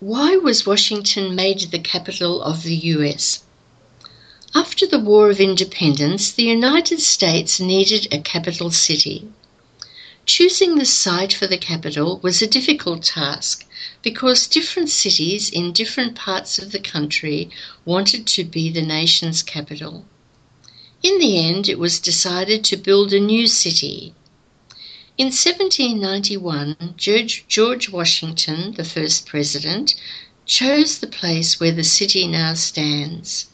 [0.00, 3.42] Why was Washington made the capital of the US?
[4.54, 9.26] After the War of Independence, the United States needed a capital city.
[10.24, 13.66] Choosing the site for the capital was a difficult task
[14.00, 17.50] because different cities in different parts of the country
[17.84, 20.06] wanted to be the nation's capital.
[21.02, 24.14] In the end, it was decided to build a new city.
[25.18, 29.96] In 1791, George Washington, the first president,
[30.46, 33.46] chose the place where the city now stands.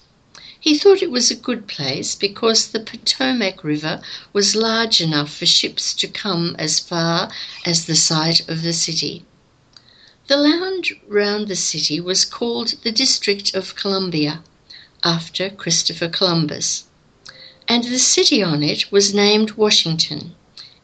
[0.61, 4.03] He thought it was a good place because the Potomac River
[4.35, 7.33] was large enough for ships to come as far
[7.65, 9.25] as the site of the city.
[10.27, 14.45] The land round the city was called the District of Columbia,
[15.03, 16.85] after Christopher Columbus,
[17.67, 20.35] and the city on it was named Washington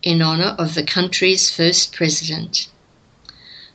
[0.03, 2.69] in honor of the country's first president.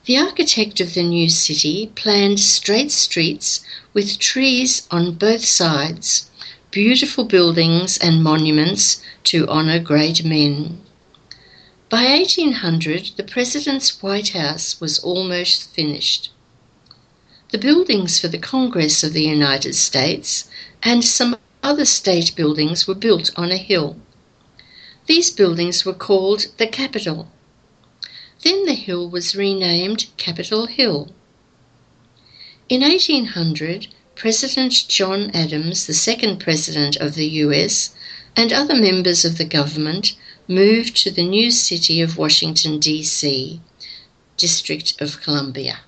[0.06, 3.62] The architect of the new city planned straight streets
[3.94, 6.30] with trees on both sides,
[6.70, 10.82] beautiful buildings and monuments to honor great men.
[11.90, 16.30] By 1800, the president's White House was almost finished.
[17.50, 20.50] The buildings for the Congress of the United States
[20.84, 23.98] and some other state buildings were built on a hill.
[25.08, 27.30] These buildings were called the Capitol.
[28.42, 31.14] Then the hill was renamed Capitol Hill.
[32.70, 37.92] In 1800, President John Adams, the second president of the US,
[38.36, 40.16] and other members of the government
[40.48, 43.62] moved to the new city of Washington, D.C.,
[44.38, 45.82] District of Columbia.